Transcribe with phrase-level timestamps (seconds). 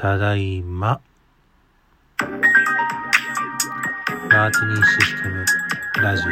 [0.00, 1.00] ただいま。
[2.20, 5.44] マーティニーシステム
[6.00, 6.30] ラジオ。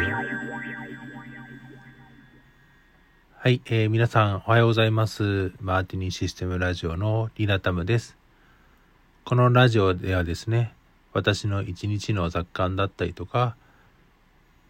[3.37, 5.51] はい、えー、皆さんおはようございます。
[5.59, 8.15] マーティニーシステムラジオのリナタムです。
[9.25, 10.73] このラジオではですね、
[11.11, 13.57] 私の一日の雑感だったりとか、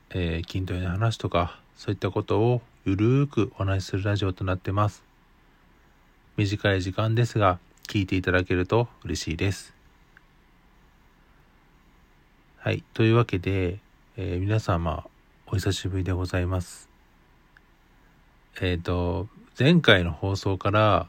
[0.09, 5.03] えー筋トレの話とか、そういったことをゆるーくお話しするラジオとなってます。
[6.35, 9.73] 短い時間ですが、聞いていただけると嬉しいです。
[12.57, 12.83] はい。
[12.93, 13.79] というわけで、
[14.17, 15.05] えー皆様、
[15.47, 16.89] お久しぶりでございます。
[18.59, 21.07] えっ、と、前回の放送から、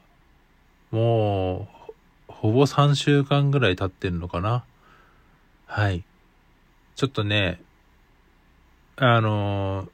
[0.92, 1.92] もう、
[2.28, 4.64] ほぼ3週間ぐらい経ってるのかな？
[5.66, 6.04] はい。
[6.94, 7.60] ちょっとね、
[8.96, 9.90] あのー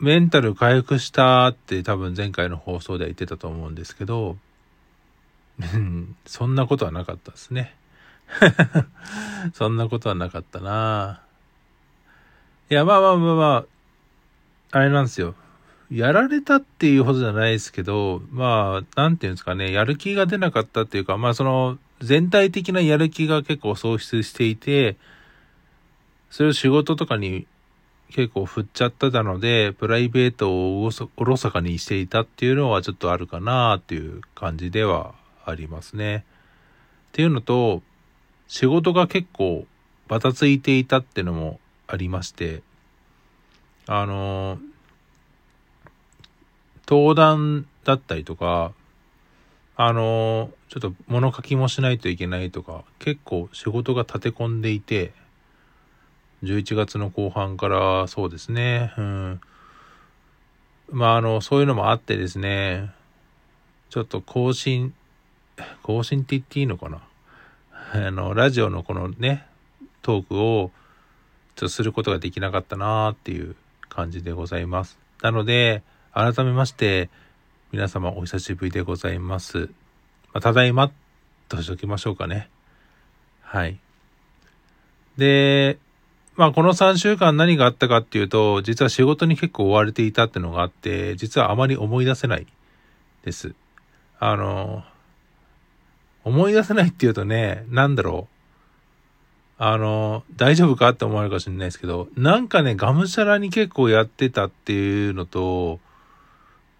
[0.00, 4.36] メンタル回復したって多分前回の放送では言ってたと思うんですけど、
[6.26, 7.74] そんなことはなかったですね。
[9.54, 11.22] そんなことはなかったな
[12.70, 13.64] いや、まあまあまあま
[14.72, 15.34] あ、あれなんですよ。
[15.90, 24.96] やられたっていうほどじゃないですけど、まあ、なんていうんですかね、やる気が出なかったっていうか、まあその、全体的なやる気が結構喪失していて、
[26.30, 27.46] それを仕事とかに
[28.10, 35.14] 結構振っちゃってたので、プライベートをおろそおろそかにしていたっていうのはちょっとあるかなっていう感じでは
[35.48, 36.24] ありますね。
[37.08, 37.82] っていうのと、
[38.46, 39.66] 仕事が結構
[40.08, 42.62] バタついていたってのもありまして、
[43.86, 44.58] あの、
[46.88, 48.72] 登壇だったりとか、
[49.76, 55.12] あの、ちょっと物書きもしないといけないとか、結構仕事が立て込んでいて、
[56.42, 59.40] 11月の後半からそうですね、うん。
[60.90, 62.90] まあ、あの、そういうのもあってですね、
[63.90, 64.94] ちょっと更新、
[65.82, 67.00] 更新って言っていいのかな？
[67.92, 69.46] あの、ラジオのこのね、
[70.02, 70.70] トークを、
[71.56, 73.56] ちょっとすることができなかったなーっていう
[73.88, 74.98] 感じでございます。
[75.22, 75.82] なので、
[76.12, 77.10] 改めまして、
[77.72, 79.70] 皆様お久しぶりでございます。
[80.32, 80.90] まあ、ただいま、
[81.48, 82.48] としておきましょうかね。
[83.40, 83.78] はい。
[85.16, 85.78] で、
[86.36, 92.46] まあこの3週間何があったかっていうと、実は仕事に結構追われていたってのがあって、実はあまり思い出せない
[93.24, 93.54] です。
[94.20, 94.84] あの、
[96.28, 98.38] 思い出せないっていうとね、なんだろう。
[99.60, 105.80] あの、大丈夫かって思われるかもしれないですけど、なんかね、がむしゃらに結構やってたっていうのと、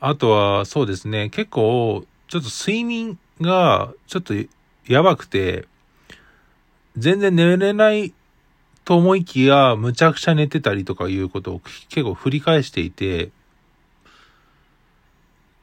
[0.00, 4.34] あとはそうですね、結構、ちょっと睡眠がちょっと
[4.86, 5.66] やばくて、
[6.96, 8.12] 全然寝れない
[8.84, 13.30] と思いきや、むちゃくちゃ寝てたりとかいうことを結構繰り返していて、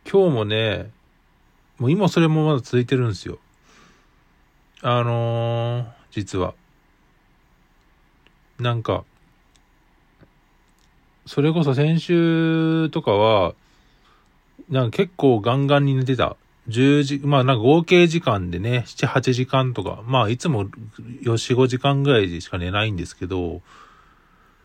[0.10, 0.92] 今日もね、
[1.78, 3.40] もう今それもまだ続いてるんですよ。
[4.88, 6.54] あのー実は。
[8.60, 9.04] なんか、
[11.26, 13.56] それこそ先週とかは、
[14.70, 16.38] なんか結構ガンガンに寝てた。
[16.68, 23.64] 10時、まあなんか合計時間でね、7、8時間とか、まあいつも4、5時間ぐらいしか寝ないんですけど、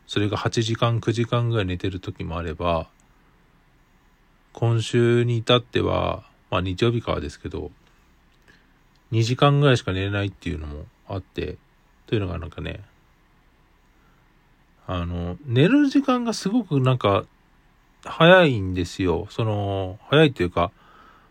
[0.07, 2.89] それが8時間、9時間ぐらい寝てる時もあれば、
[4.53, 7.71] 今週に至っては、まあ日曜日からですけど、
[9.13, 11.57] 2時間ぐらいしか寝れないっていうのもあって、
[12.07, 12.81] というのがなんかね、
[14.87, 17.25] あの、寝る時間がすごくなんか、
[18.05, 19.27] 早いんですよ。
[19.31, 20.73] その、早いっていうか、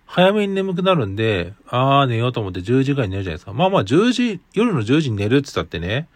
[0.06, 3.54] 早めに眠くなるんで、あー寝ようと思って10時ぐらい寝るじゃないですか。
[3.54, 6.08] まあまあ10時、夜の10時に寝るって言ったってね、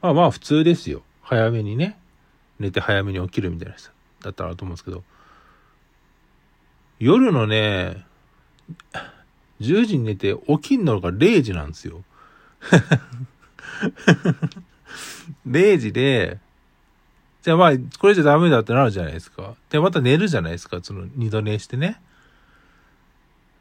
[0.00, 1.02] まあまあ普通ですよ。
[1.22, 1.98] 早めにね、
[2.60, 3.90] 寝て早めに起きるみたいな人
[4.22, 5.02] だったらと思うんですけど、
[7.00, 8.04] 夜のね、
[9.62, 12.04] 10時に寝て起きんのが0時なんですよ。
[15.48, 16.38] 0時で、
[17.42, 19.54] じゃあまあ、これじゃダメだってなるじゃないですか。
[19.70, 20.78] で、また寝るじゃないですか。
[20.82, 22.00] その二度寝してね。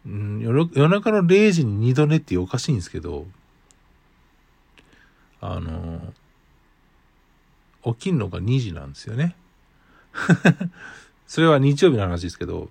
[0.06, 3.27] うん、夜夜中の0時に二度寝っておかしいんですけど、
[5.39, 6.13] あの、
[7.83, 9.36] 起きんのが2時なんですよね。
[11.27, 12.69] それは日曜日の話ですけど、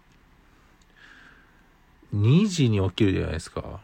[2.14, 3.80] 2時に起きるじゃないですか。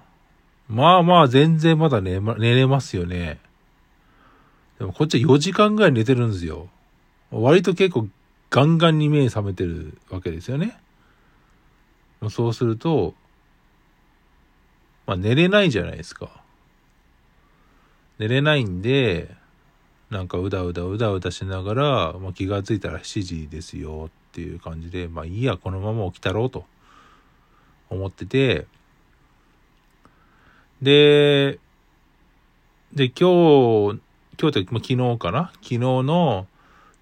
[0.69, 3.39] まあまあ全然まだ寝,、ま、寝れますよね。
[4.79, 6.69] でもこっちは4時間ぐらい寝てるんですよ。
[7.31, 8.09] 割と結構
[8.51, 10.79] ガンガンに目覚めてるわけですよね。
[12.31, 13.15] そうすると、
[15.07, 16.31] まあ寝れないじゃないですか。
[18.19, 19.35] 寝れないんで、
[20.11, 26.65] なんかうだうだうだうだしながら、まあ、気がついたら7時ですよっていう感じで、まあいいや、このまま起きたろうと
[27.91, 28.67] 思ってて、
[30.83, 31.59] で、
[32.93, 34.01] で、今日、
[34.41, 35.51] 今日って、まあ、昨日かな？
[35.55, 36.47] 昨日の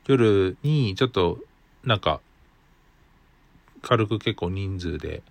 [0.06, 1.38] 夜にちょっと、
[1.82, 2.20] なんか、
[3.82, 5.22] 軽く結構人数で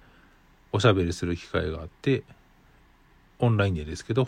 [0.72, 2.24] おしゃべりする機会があって、
[3.40, 4.28] オンラインでですけど、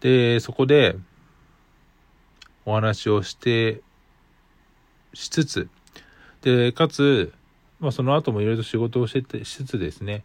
[0.00, 0.96] で、そこで
[2.64, 3.82] お話をして、
[5.14, 5.68] しつつ、
[6.40, 7.32] で、かつ、
[7.82, 10.22] まあその後もいろいろと仕事をしてて、しつつですね、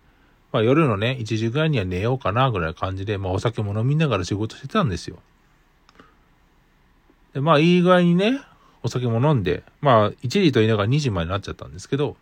[0.53, 5.17] まあ夜のね、1時ぐらいには寝ようかなぐらいな感じで、まあお酒も飲みながら仕事してたんですよ。
[7.33, 8.39] で、まあいい具合にね、
[8.83, 12.15] お酒も飲んで、まあ1時と言いながら2時までになっちゃったんですけど、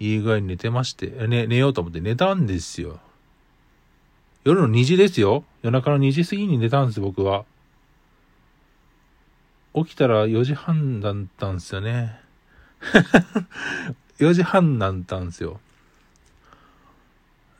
[0.00, 3.00] いい具合に寝てまして、ね、寝ようと思って寝たんですよ。
[4.44, 5.44] 夜の2時ですよ。
[5.62, 7.46] 夜中の2時過ぎに寝たんです、僕は。
[9.74, 12.27] 起きたら4時半だったんですよね。
[14.18, 15.60] 4時半だったんですよ。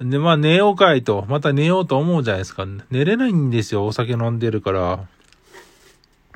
[0.01, 2.67] で、まあ寝ようかいと、また寝ようと思うじゃないですか。
[2.91, 5.07] 寝れないんですよ、お酒飲んでるから。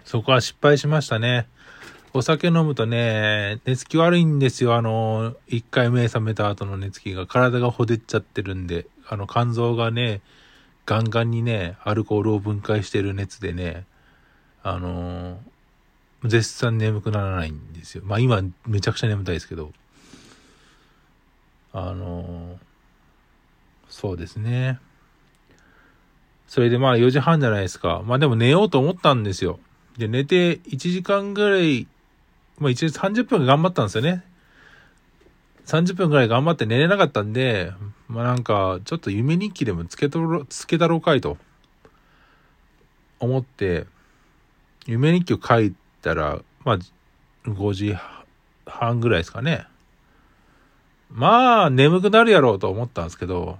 [0.04, 1.46] そこは失敗しましたね。
[2.12, 4.74] お酒飲むとね、寝つき悪いんですよ。
[4.74, 7.26] あの、一回目覚めた後の寝つきが。
[7.26, 10.20] 体がほでっちゃってるんで、あの、肝臓がね、
[10.84, 13.86] ガンガンにね、アルコールを分解してる熱でね、
[14.64, 15.38] あの
[16.24, 18.02] 絶賛眠くならないんですよ。
[18.04, 19.72] まあ今めちゃくちゃ眠たいですけど。
[21.74, 22.58] あの
[23.88, 24.78] そうですね。
[26.46, 28.02] それでまあ4時半じゃないですか。
[28.04, 29.58] まあでも寝ようと思ったんですよ。
[29.96, 31.86] で、寝て1時間ぐらい、
[32.58, 34.22] まあ1時30分頑張ったんですよね。
[35.66, 37.72] 30分ぐらい頑張って寝れなかったんで、
[38.08, 41.38] まあなんか、ちょっと夢日記でもつけとろ、つけたろうかいと、
[43.18, 43.86] 思って、
[44.86, 46.78] 夢日記を書いたら、まあ、
[47.48, 47.96] 5時
[48.66, 49.66] 半ぐらいですかね。
[51.10, 53.58] まあ、眠くなるやろうと思ったんですけど、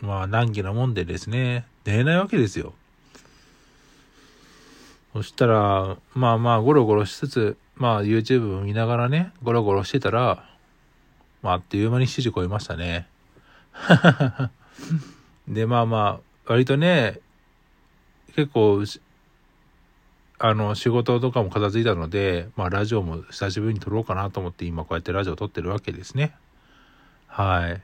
[0.00, 2.74] まあ、難儀なもんでですね、寝れないわけですよ。
[5.12, 10.48] そしたら、まあまあ、ゴロゴロしつつ、まあ、YouTube を見ながらね、ゴロゴロしてたら、
[11.42, 13.06] まあ、あっという間に7時超えましたね。
[15.46, 17.20] で、まあまあ、割とね、
[18.34, 18.82] 結構、
[20.38, 26.34] あの、仕事とかも片付いたので、まあ、ラジオも久しぶりに撮ろうかなと思って今こうやってラジオ撮ってるわけですね。
[27.28, 27.82] はい。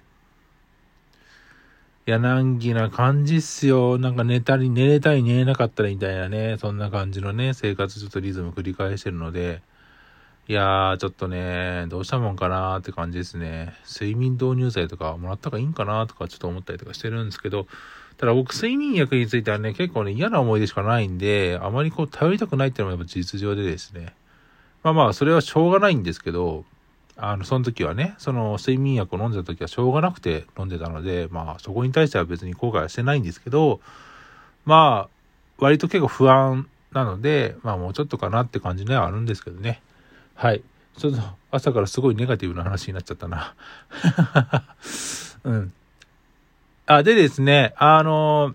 [2.07, 3.99] いや、難儀な感じっすよ。
[3.99, 9.63] なんか寝たり、寝れたり寝れなかったりみたいなね、そんな感じのね、生活ちょっとリズム繰り返してるので、
[10.51, 13.73] いやー、ちょっとね、どうしたもんかなーって感じですね。
[13.89, 17.69] 睡眠導入剤とかもらった方がいいんかなーとかちょっと思ったりとかしてるんですけど、
[18.17, 24.13] ただ僕、睡眠薬についてはね、結構ね、嫌な思い出しかないんで、あまりこう、頼りたくないっていうのがやっぱ実情でですね。
[24.83, 26.65] まあまあ、それはしょうがないんですけど、
[27.17, 33.81] あの、その時はね、その睡眠薬を飲んでた時はしょうがなくて飲んでたので、まあ、そこに対しては別に後悔はしてないんですけど、
[34.65, 35.09] まあ、
[35.59, 39.81] 割と結構不安なので、まあもうちょっとかなって感じではあるんですけどね。
[40.35, 40.63] はい。
[40.97, 43.55] ちょっと朝からすごいネガティブな話になっちゃったな。
[45.45, 45.73] うん。
[46.87, 48.55] あ、でですね、あの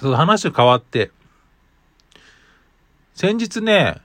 [0.00, 1.10] その話変わって、
[3.14, 4.00] 先日ね、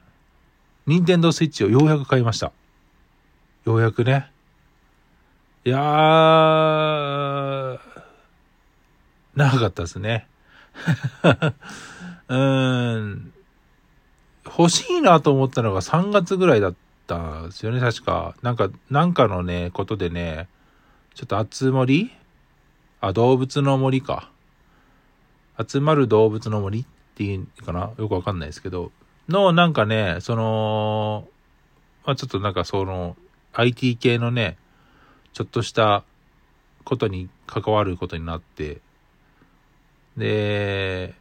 [0.86, 2.52] ニンテンドスイッチをようやく買いました。
[3.66, 4.32] ようやくね。
[5.66, 7.80] いやー、
[9.36, 10.28] 長かったですね。
[12.30, 13.34] うーん。
[14.58, 16.76] 欲しいなと思ったのが3月ぐらいだっ
[17.08, 18.36] たんですよね、確か。
[18.42, 20.48] なんか、なんかのね、ことでね、
[21.16, 22.12] ちょっと集まり？
[23.02, 24.30] あ、動物の森か。
[25.68, 26.86] 集まる動物の森っ
[27.16, 27.92] ていうかな？
[27.98, 28.92] よくわかんないですけど、
[29.30, 31.28] の、なんかね、その、
[32.06, 33.18] まあ、ちょっとなんかその、
[33.54, 34.58] IT 系のね、
[35.34, 36.04] ちょっとした
[36.84, 38.80] ことに関わることになって、
[40.16, 41.16] で、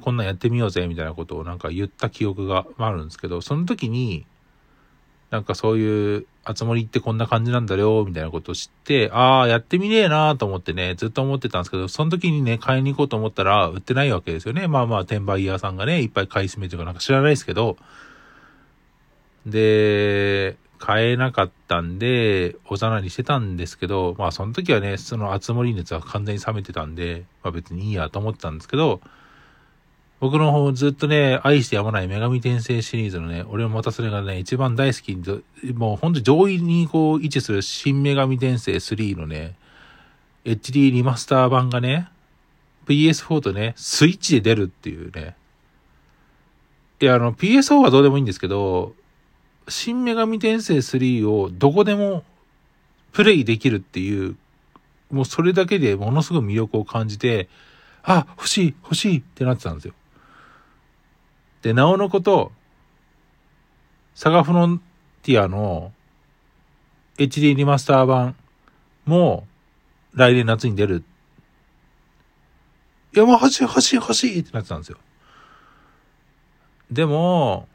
[0.00, 4.26] こんなんやってみようぜみたいなことをなんか言った記憶があるんですけど、その時に、
[5.30, 14.66] なんかそういうあつ森ってこんな感じなんだよ、みたいなことを知って、ああ、やってみねえなと思ってね、ずっと思ってたんですけど、その時にね、買いに行こうと思ったら、売ってないわけですよね。
[14.66, 17.76] まあまあ、転売屋さんがね、いっぱい買い占めとかなんか知らないですけど、
[19.44, 29.00] で、買えなかったんで、おざなりしてたんですけど、まあその時はね、そのあつ森熱は完全に冷めてたんで、まあ別にいいやと思ってたんですけど、
[30.20, 39.54] 僕の方ずっとね、愛してやまない女神転生シリーズのね、俺もまたそれがね、一番大好きに、もうほんと上位にこう位置する新女神転生3のね、
[40.44, 42.08] HD リマスター版がね、
[42.86, 45.36] PS4 とね、スイッチで出るっていうね。
[47.00, 48.94] いや、あの、PSO はどうでもいいんですけど、
[49.68, 52.24] 新女神転生3をどこでも
[53.12, 54.36] プレイできるっていう、
[55.12, 57.48] もうそれだけでものすごい魅力を感じて、
[58.02, 59.94] あ、欲しい、欲しいってなってたんですよ。
[61.62, 62.52] で、なおのこと、
[64.14, 64.82] サガフロン
[65.22, 65.92] ティアの
[67.18, 68.36] HD リマスター版
[69.04, 69.46] も
[70.14, 71.04] 来年夏に出る。
[73.14, 74.98] いや、もう欲しい欲しい欲しいってなってたんですよ。
[76.90, 77.68] でも、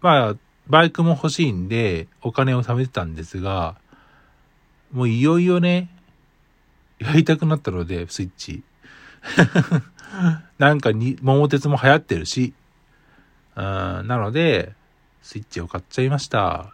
[0.00, 0.36] まあ、
[0.68, 3.76] バイクも欲しいんで、お金を貯めてたんですが、
[4.92, 5.88] もういよいよね、
[6.98, 8.62] やりたくなったので、スイッチ。
[10.58, 12.52] なんかに、桃鉄も流行ってるし、
[13.60, 14.72] うん、なので、
[15.20, 16.72] スイッチを買っちゃいました。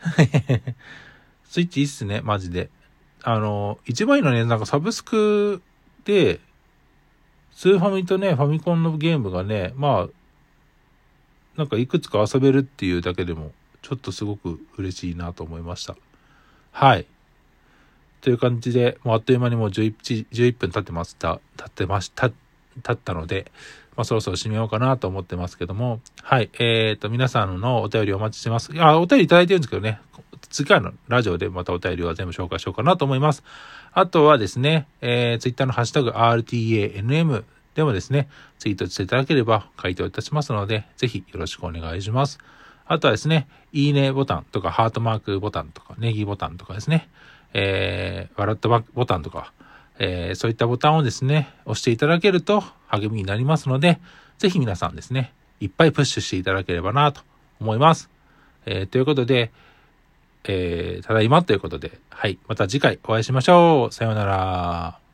[1.44, 2.70] スイッチいいっすね、マジで。
[3.22, 5.60] あの、一番いいのね、なんかサブスク
[6.06, 6.40] で、
[7.52, 15.96] スーファミとね、ファミコンのゲームがね、まあ、なんかいくつか遊べるっていうだけでも、ちょっとすごく嬉しいなと思いました。
[16.72, 17.06] はい。
[18.22, 22.30] という感じで、もうあっという間にもう 11, 11分経ってました、経ってました、
[22.82, 23.50] 経ったので、
[23.96, 26.50] まあ、そろそろ締めようかなと思ってますけども、はい。
[26.60, 28.70] えっ、ー、と、皆さんのお便りお待ちしてます。
[28.78, 30.00] あ、お便りいただいてるんですけどね、
[30.50, 33.42] 次回のラジオでまたお便りは全部紹介しようかなと思います。
[33.92, 37.44] あとはですね、えー、ツイッターのハッシュタグ RTANM
[37.74, 42.38] でもですね、ツイートしていただければ回答いたしますので、ぜひよろしくお願いします。
[42.86, 47.08] あとはですね、いいねボタンとか、ハートマークボタンとか、ネギボタンとかですね、
[47.52, 49.52] えー、笑ったボタンとか、
[49.98, 54.00] えー、そういったボタンをですね、押していただけると励みになりますので、
[54.38, 57.22] ぜひ皆さんですね、いっぱいプッシュしていただければなと
[57.60, 58.10] 思います。
[58.66, 59.50] えー、ということで、
[60.44, 63.92] えー、ただいまということで、はい、また次回お会いしましょう。
[63.92, 65.07] さようなら。